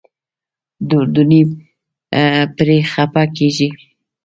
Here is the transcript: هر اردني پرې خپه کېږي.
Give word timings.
هر 0.87 0.89
اردني 0.99 1.41
پرې 2.55 2.77
خپه 2.91 3.23
کېږي. 3.35 3.69